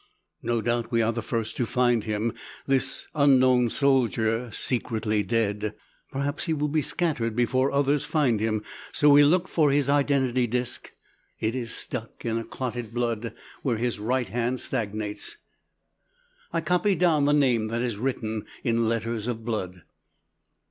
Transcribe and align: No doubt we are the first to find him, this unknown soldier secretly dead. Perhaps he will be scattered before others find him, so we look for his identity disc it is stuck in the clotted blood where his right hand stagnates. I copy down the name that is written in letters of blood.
No 0.41 0.61
doubt 0.63 0.91
we 0.91 1.03
are 1.03 1.13
the 1.13 1.21
first 1.21 1.55
to 1.57 1.65
find 1.67 2.05
him, 2.05 2.33
this 2.65 3.05
unknown 3.13 3.69
soldier 3.69 4.49
secretly 4.51 5.21
dead. 5.21 5.75
Perhaps 6.11 6.45
he 6.47 6.53
will 6.53 6.69
be 6.69 6.81
scattered 6.81 7.35
before 7.35 7.71
others 7.71 8.03
find 8.03 8.39
him, 8.39 8.63
so 8.91 9.11
we 9.11 9.23
look 9.23 9.47
for 9.47 9.69
his 9.69 9.89
identity 9.89 10.47
disc 10.47 10.91
it 11.39 11.53
is 11.53 11.71
stuck 11.71 12.25
in 12.25 12.37
the 12.37 12.43
clotted 12.43 12.95
blood 12.95 13.35
where 13.61 13.77
his 13.77 13.99
right 13.99 14.29
hand 14.29 14.59
stagnates. 14.59 15.37
I 16.51 16.61
copy 16.61 16.95
down 16.95 17.25
the 17.25 17.31
name 17.33 17.67
that 17.67 17.83
is 17.83 17.97
written 17.97 18.45
in 18.63 18.89
letters 18.89 19.27
of 19.27 19.45
blood. 19.45 19.83